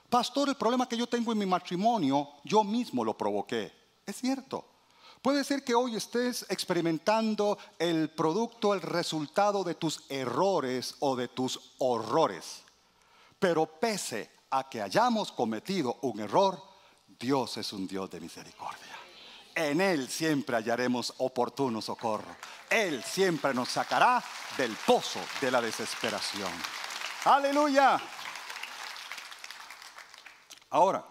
[0.08, 3.72] Pastor, el problema que yo tengo en mi matrimonio, yo mismo lo provoqué.
[4.06, 4.71] Es cierto.
[5.22, 11.28] Puede ser que hoy estés experimentando el producto, el resultado de tus errores o de
[11.28, 12.62] tus horrores.
[13.38, 16.60] Pero pese a que hayamos cometido un error,
[17.06, 18.96] Dios es un Dios de misericordia.
[19.54, 22.36] En Él siempre hallaremos oportuno socorro.
[22.68, 24.22] Él siempre nos sacará
[24.56, 26.50] del pozo de la desesperación.
[27.26, 28.00] Aleluya.
[30.70, 31.04] Ahora,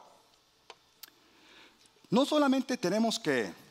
[2.10, 3.71] no solamente tenemos que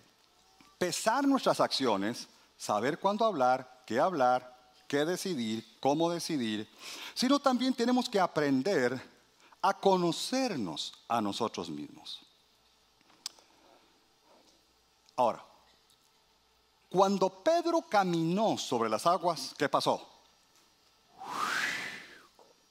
[0.80, 6.66] pesar nuestras acciones, saber cuándo hablar, qué hablar, qué decidir, cómo decidir,
[7.12, 8.98] sino también tenemos que aprender
[9.60, 12.20] a conocernos a nosotros mismos.
[15.16, 15.44] Ahora,
[16.88, 20.08] cuando Pedro caminó sobre las aguas, ¿qué pasó?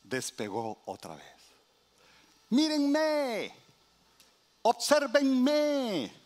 [0.02, 1.36] Despegó otra vez.
[2.50, 3.54] Mírenme,
[4.63, 6.19] observenme,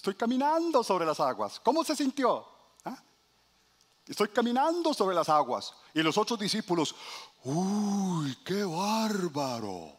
[0.00, 1.60] Estoy caminando sobre las aguas.
[1.60, 2.42] ¿Cómo se sintió?
[2.86, 2.96] ¿Ah?
[4.06, 5.74] Estoy caminando sobre las aguas.
[5.92, 6.96] Y los otros discípulos,
[7.44, 9.92] uy, qué bárbaro.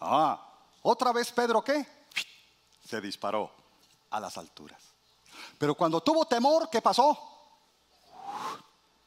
[0.00, 0.44] Ah,
[0.82, 1.86] otra vez Pedro, ¿qué?
[2.84, 3.52] Se disparó
[4.10, 4.82] a las alturas.
[5.58, 7.16] Pero cuando tuvo temor, ¿qué pasó?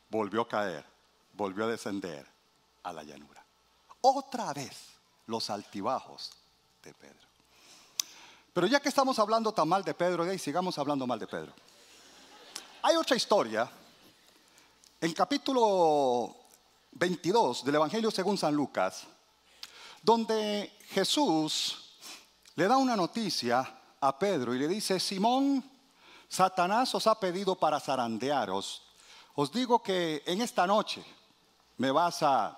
[0.07, 0.85] Volvió a caer,
[1.33, 2.25] volvió a descender
[2.83, 3.45] a la llanura.
[3.99, 4.87] Otra vez
[5.25, 6.31] los altibajos
[6.81, 7.26] de Pedro.
[8.57, 11.53] Pero ya que estamos hablando tan mal de Pedro, y sigamos hablando mal de Pedro.
[12.81, 13.69] Hay otra historia
[14.99, 16.35] en capítulo
[16.93, 19.03] 22 del Evangelio según San Lucas,
[20.01, 21.99] donde Jesús
[22.55, 25.63] le da una noticia a Pedro y le dice, Simón,
[26.27, 28.81] Satanás os ha pedido para zarandearos.
[29.35, 31.05] Os digo que en esta noche
[31.77, 32.57] me vas a,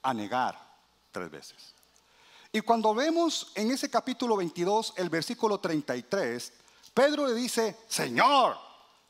[0.00, 0.56] a negar
[1.10, 1.81] tres veces.
[2.52, 6.52] Y cuando vemos en ese capítulo 22, el versículo 33,
[6.92, 8.58] Pedro le dice, Señor,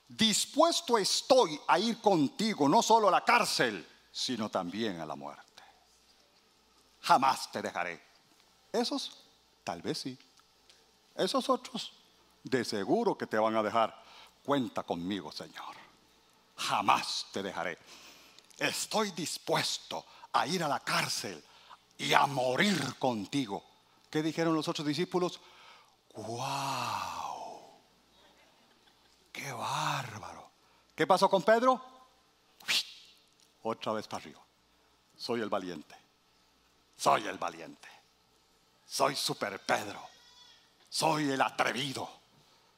[0.06, 5.62] dispuesto estoy a ir contigo, no solo a la cárcel, sino también a la muerte.
[7.00, 8.00] Jamás te dejaré.
[8.70, 9.10] Esos,
[9.64, 10.16] tal vez sí.
[11.16, 11.92] Esos otros,
[12.44, 14.00] de seguro que te van a dejar.
[14.44, 15.74] Cuenta conmigo, Señor.
[16.56, 17.76] Jamás te dejaré.
[18.56, 21.42] Estoy dispuesto a ir a la cárcel
[22.02, 23.62] y a morir contigo.
[24.10, 25.40] ¿Qué dijeron los otros discípulos?
[26.14, 27.80] ¡Wow!
[29.32, 30.50] ¡Qué bárbaro!
[30.94, 31.80] ¿Qué pasó con Pedro?
[33.62, 34.40] Otra vez para arriba.
[35.16, 35.94] Soy el valiente.
[37.02, 37.88] soy el valiente,
[38.86, 40.00] soy super Pedro,
[40.88, 42.08] soy el atrevido,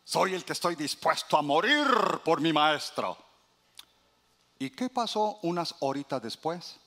[0.02, 1.86] soy el que estoy dispuesto a morir
[2.24, 3.18] por mi maestro.
[4.58, 6.80] ¿Y qué pasó unas horitas después?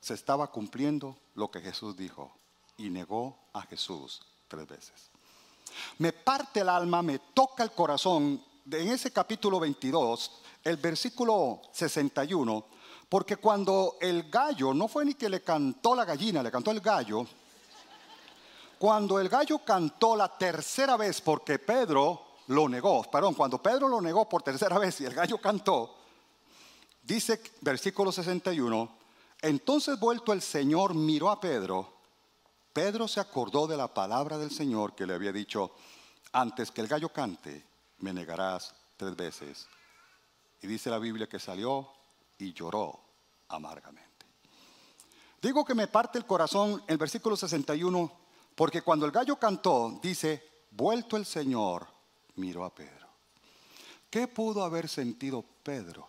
[0.00, 2.32] Se estaba cumpliendo lo que Jesús dijo
[2.76, 5.10] y negó a Jesús tres veces.
[5.98, 10.30] Me parte el alma, me toca el corazón en ese capítulo 22,
[10.64, 12.64] el versículo 61,
[13.08, 16.80] porque cuando el gallo, no fue ni que le cantó la gallina, le cantó el
[16.80, 17.26] gallo,
[18.78, 24.00] cuando el gallo cantó la tercera vez, porque Pedro lo negó, perdón, cuando Pedro lo
[24.00, 25.96] negó por tercera vez y el gallo cantó,
[27.02, 28.97] dice versículo 61,
[29.40, 31.98] entonces vuelto el Señor miró a Pedro,
[32.72, 35.72] Pedro se acordó de la palabra del Señor que le había dicho,
[36.32, 37.64] antes que el gallo cante,
[37.98, 39.66] me negarás tres veces.
[40.62, 41.88] Y dice la Biblia que salió
[42.38, 43.00] y lloró
[43.48, 44.26] amargamente.
[45.40, 48.12] Digo que me parte el corazón el versículo 61,
[48.54, 51.86] porque cuando el gallo cantó, dice, vuelto el Señor,
[52.36, 53.08] miró a Pedro.
[54.10, 56.08] ¿Qué pudo haber sentido Pedro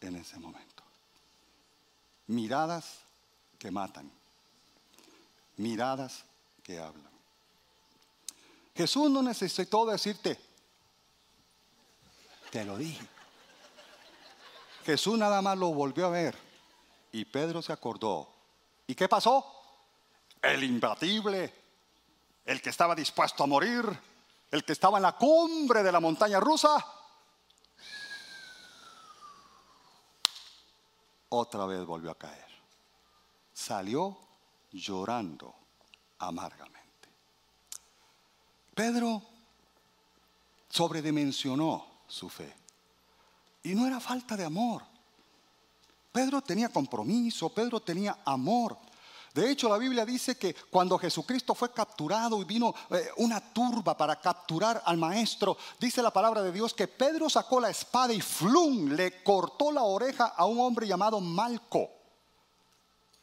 [0.00, 0.69] en ese momento?
[2.30, 3.00] Miradas
[3.58, 4.08] que matan,
[5.56, 6.24] miradas
[6.62, 7.10] que hablan.
[8.72, 10.38] Jesús no necesitó decirte,
[12.52, 13.04] te lo dije.
[14.84, 16.38] Jesús nada más lo volvió a ver
[17.10, 18.28] y Pedro se acordó.
[18.86, 19.44] ¿Y qué pasó?
[20.40, 21.52] El imbatible,
[22.44, 23.84] el que estaba dispuesto a morir,
[24.52, 26.99] el que estaba en la cumbre de la montaña rusa,
[31.30, 32.46] otra vez volvió a caer.
[33.52, 34.16] Salió
[34.72, 35.54] llorando
[36.18, 36.80] amargamente.
[38.74, 39.22] Pedro
[40.68, 42.54] sobredimensionó su fe.
[43.62, 44.82] Y no era falta de amor.
[46.12, 48.78] Pedro tenía compromiso, Pedro tenía amor.
[49.34, 53.96] De hecho, la Biblia dice que cuando Jesucristo fue capturado y vino eh, una turba
[53.96, 58.20] para capturar al maestro, dice la palabra de Dios que Pedro sacó la espada y
[58.20, 61.88] flum, le cortó la oreja a un hombre llamado Malco.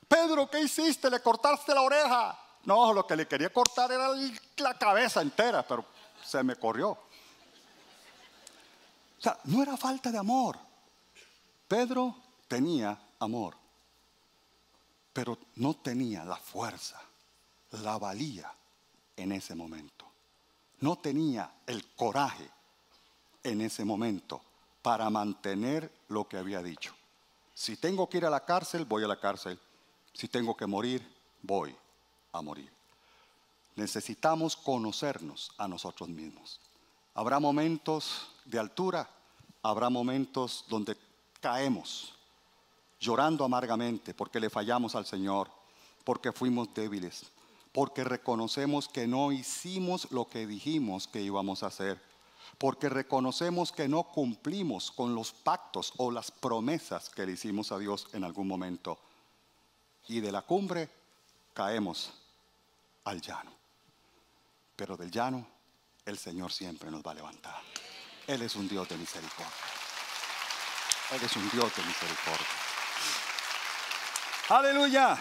[0.08, 1.10] Pedro, ¿qué hiciste?
[1.10, 2.40] Le cortaste la oreja.
[2.64, 4.10] No, lo que le quería cortar era
[4.58, 5.86] la cabeza entera, pero
[6.24, 6.90] se me corrió.
[6.90, 10.58] O sea, no era falta de amor.
[11.68, 12.16] Pedro
[12.48, 13.56] tenía amor,
[15.18, 17.02] pero no tenía la fuerza,
[17.72, 18.54] la valía
[19.16, 20.06] en ese momento.
[20.82, 22.48] No tenía el coraje
[23.42, 24.40] en ese momento
[24.84, 26.94] para mantener lo que había dicho.
[27.56, 29.60] Si tengo que ir a la cárcel, voy a la cárcel.
[30.14, 31.02] Si tengo que morir,
[31.42, 31.76] voy
[32.32, 32.72] a morir.
[33.76, 36.62] Necesitamos conocernos a nosotros mismos.
[37.16, 39.10] Habrá momentos de altura,
[39.64, 40.96] habrá momentos donde
[41.42, 42.14] caemos
[43.00, 45.50] llorando amargamente porque le fallamos al Señor,
[46.04, 47.32] porque fuimos débiles,
[47.72, 52.02] porque reconocemos que no hicimos lo que dijimos que íbamos a hacer,
[52.58, 57.78] porque reconocemos que no cumplimos con los pactos o las promesas que le hicimos a
[57.78, 58.98] Dios en algún momento.
[60.08, 60.90] Y de la cumbre
[61.54, 62.14] caemos
[63.04, 63.52] al llano.
[64.76, 65.46] Pero del llano
[66.06, 67.62] el Señor siempre nos va a levantar.
[68.26, 69.48] Él es un Dios de misericordia.
[71.12, 72.67] Él es un Dios de misericordia.
[74.50, 75.18] Aleluya.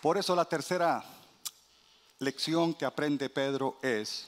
[0.00, 1.04] Por eso la tercera
[2.18, 4.26] lección que aprende Pedro es,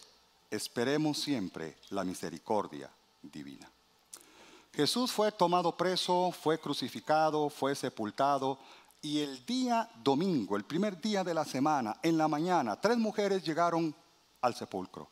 [0.50, 2.90] esperemos siempre la misericordia
[3.22, 3.70] divina.
[4.74, 8.58] Jesús fue tomado preso, fue crucificado, fue sepultado
[9.00, 13.42] y el día domingo, el primer día de la semana, en la mañana, tres mujeres
[13.42, 13.94] llegaron
[14.42, 15.08] al sepulcro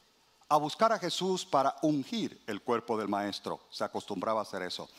[0.51, 3.61] a buscar a Jesús para ungir el cuerpo del maestro.
[3.71, 4.90] Se acostumbraba a hacer eso.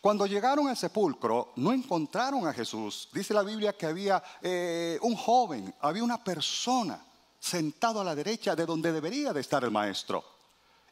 [0.00, 3.08] Cuando llegaron al sepulcro, no encontraron a Jesús.
[3.12, 7.04] Dice la Biblia que había eh, un joven, había una persona
[7.38, 10.24] sentado a la derecha de donde debería de estar el maestro.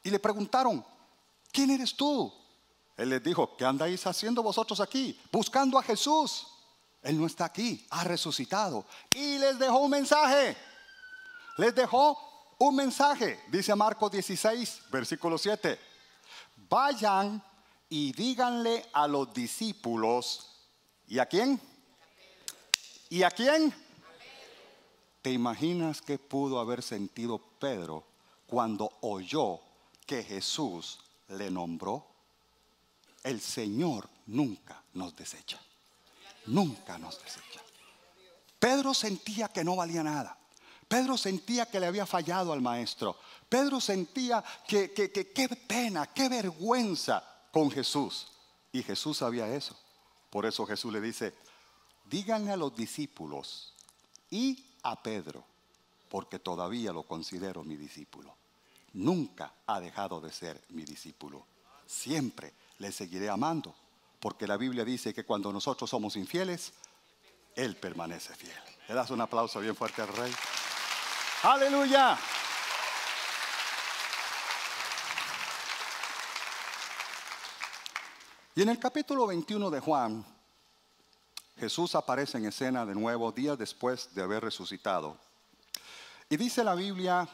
[0.03, 0.85] Y le preguntaron,
[1.51, 2.31] ¿quién eres tú?
[2.97, 5.19] Él les dijo, ¿qué andáis haciendo vosotros aquí?
[5.31, 6.47] Buscando a Jesús.
[7.01, 8.85] Él no está aquí, ha resucitado.
[9.13, 10.55] Y les dejó un mensaje.
[11.57, 12.17] Les dejó
[12.59, 15.79] un mensaje, dice Marcos 16, versículo 7.
[16.69, 17.41] Vayan
[17.89, 20.45] y díganle a los discípulos,
[21.07, 21.59] ¿y a quién?
[23.09, 23.73] ¿Y a quién?
[25.23, 28.05] ¿Te imaginas qué pudo haber sentido Pedro
[28.45, 29.59] cuando oyó
[30.05, 30.99] que Jesús
[31.29, 32.05] le nombró?
[33.23, 35.59] El Señor nunca nos desecha.
[36.45, 37.61] Nunca nos desecha.
[38.59, 40.37] Pedro sentía que no valía nada.
[40.87, 43.17] Pedro sentía que le había fallado al maestro.
[43.47, 48.27] Pedro sentía que, qué pena, qué vergüenza con Jesús.
[48.71, 49.75] Y Jesús sabía eso.
[50.29, 51.33] Por eso Jesús le dice,
[52.05, 53.73] díganle a los discípulos
[54.29, 55.43] y a Pedro,
[56.09, 58.35] porque todavía lo considero mi discípulo.
[58.93, 61.45] Nunca ha dejado de ser mi discípulo.
[61.85, 63.75] Siempre le seguiré amando,
[64.19, 66.73] porque la Biblia dice que cuando nosotros somos infieles,
[67.55, 68.53] Él permanece fiel.
[68.87, 70.33] Le das un aplauso bien fuerte al Rey.
[71.43, 72.17] Aleluya.
[78.59, 80.25] Y en el capítulo 21 de Juan,
[81.55, 85.17] Jesús aparece en escena de nuevo días después de haber resucitado.
[86.29, 87.25] Y dice la Biblia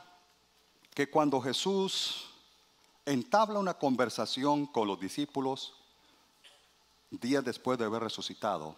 [0.93, 2.27] que cuando Jesús
[3.07, 5.73] entabla una conversación con los discípulos,
[7.09, 8.75] días después de haber resucitado,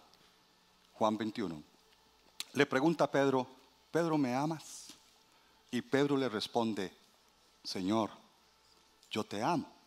[0.94, 1.62] Juan 21,
[2.54, 3.46] le pregunta a Pedro,
[3.90, 4.86] Pedro, ¿me amas?
[5.70, 6.96] Y Pedro le responde,
[7.62, 8.08] Señor,
[9.10, 9.77] yo te amo.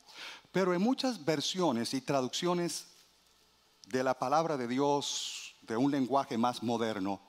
[0.52, 2.88] Pero en muchas versiones y traducciones
[3.88, 7.22] de la palabra de Dios, de un lenguaje más moderno,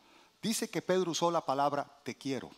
[0.43, 2.51] dice que Pedro usó la palabra te quiero.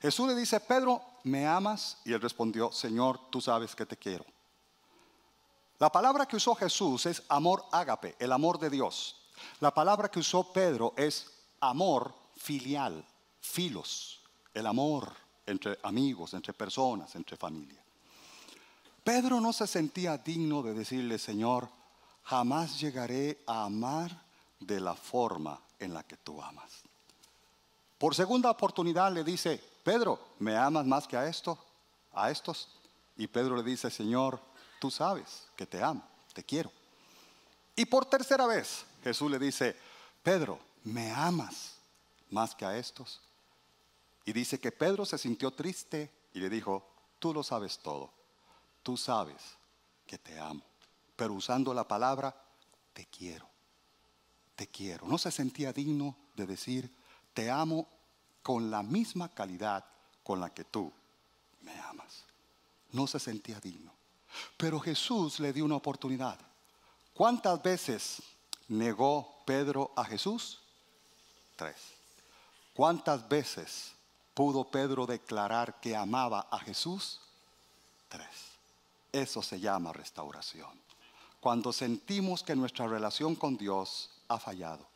[0.00, 1.98] Jesús le dice, Pedro, ¿me amas?
[2.04, 4.24] Y él respondió, Señor, tú sabes que te quiero.
[5.78, 9.16] La palabra que usó Jesús es amor ágape, el amor de Dios.
[9.60, 11.30] La palabra que usó Pedro es
[11.60, 13.04] amor filial,
[13.40, 14.22] filos,
[14.54, 15.12] el amor
[15.46, 17.81] entre amigos, entre personas, entre familia.
[19.04, 21.68] Pedro no se sentía digno de decirle, Señor,
[22.24, 24.22] jamás llegaré a amar
[24.60, 26.82] de la forma en la que tú amas.
[27.98, 31.58] Por segunda oportunidad le dice, Pedro, ¿me amas más que a esto?
[32.12, 32.68] A estos.
[33.16, 34.40] Y Pedro le dice, Señor,
[34.80, 36.70] tú sabes que te amo, te quiero.
[37.74, 39.76] Y por tercera vez Jesús le dice,
[40.22, 41.74] Pedro, ¿me amas
[42.30, 43.20] más que a estos?
[44.24, 46.86] Y dice que Pedro se sintió triste y le dijo,
[47.18, 48.10] tú lo sabes todo,
[48.82, 49.56] tú sabes
[50.06, 50.62] que te amo,
[51.16, 52.34] pero usando la palabra,
[52.92, 53.48] te quiero,
[54.56, 55.06] te quiero.
[55.06, 56.90] No se sentía digno de decir,
[57.34, 57.88] te amo
[58.42, 59.84] con la misma calidad
[60.22, 60.92] con la que tú
[61.62, 62.24] me amas.
[62.90, 63.92] No se sentía digno.
[64.56, 66.38] Pero Jesús le dio una oportunidad.
[67.14, 68.22] ¿Cuántas veces
[68.68, 70.60] negó Pedro a Jesús?
[71.56, 71.76] Tres.
[72.74, 73.92] ¿Cuántas veces
[74.34, 77.20] pudo Pedro declarar que amaba a Jesús?
[78.08, 78.51] Tres.
[79.12, 80.80] Eso se llama restauración.
[81.40, 84.86] Cuando sentimos que nuestra relación con Dios ha fallado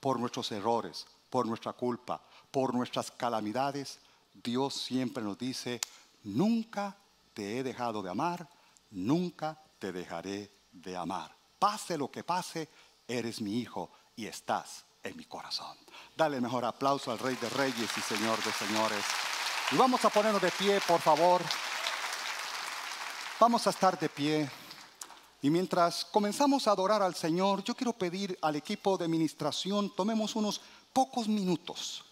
[0.00, 3.98] por nuestros errores, por nuestra culpa, por nuestras calamidades,
[4.32, 5.80] Dios siempre nos dice,
[6.24, 6.96] nunca
[7.34, 8.48] te he dejado de amar,
[8.90, 11.34] nunca te dejaré de amar.
[11.58, 12.68] Pase lo que pase,
[13.06, 15.76] eres mi hijo y estás en mi corazón.
[16.16, 19.04] Dale mejor aplauso al Rey de Reyes y Señor de Señores.
[19.72, 21.42] Y vamos a ponernos de pie, por favor.
[23.38, 24.48] Vamos a estar de pie.
[25.42, 30.34] Y mientras comenzamos a adorar al Señor, yo quiero pedir al equipo de administración, tomemos
[30.36, 30.62] unos
[30.94, 32.02] pocos minutos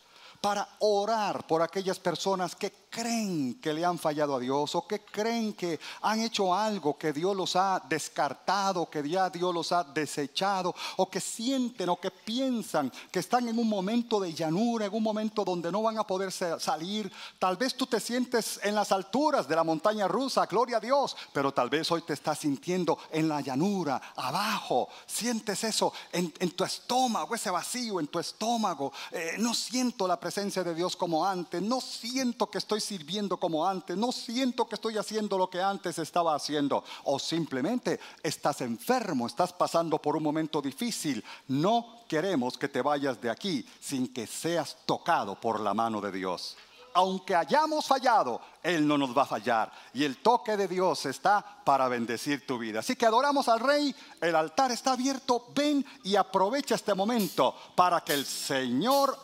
[0.42, 5.00] para orar por aquellas personas que creen que le han fallado a Dios o que
[5.00, 9.82] creen que han hecho algo que Dios los ha descartado, que ya Dios los ha
[9.82, 14.94] desechado o que sienten o que piensan que están en un momento de llanura, en
[14.94, 17.10] un momento donde no van a poder salir.
[17.40, 21.16] Tal vez tú te sientes en las alturas de la montaña rusa, gloria a Dios,
[21.32, 24.88] pero tal vez hoy te estás sintiendo en la llanura, abajo.
[25.04, 28.92] Sientes eso en, tu estómago, ese vacío en tu estómago.
[29.10, 33.66] Eh, no siento la presencia de Dios como antes, no siento que estoy sirviendo como
[33.66, 39.26] antes, no siento que estoy haciendo lo que antes estaba haciendo, o simplemente estás enfermo,
[39.26, 44.26] estás pasando por un momento difícil, no queremos que te vayas de aquí sin que
[44.26, 46.56] seas tocado por la mano de Dios.
[46.96, 49.72] Aunque hayamos fallado, Él no nos va a fallar.
[49.94, 52.78] Y el toque de Dios está para bendecir tu vida.
[52.78, 58.02] Así que adoramos al Rey, el altar está abierto, ven y aprovecha este momento para
[58.02, 59.18] que el Señor...